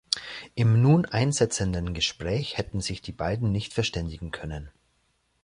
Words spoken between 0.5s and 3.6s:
Im nun einsetzenden Gespräch hätten sich die beiden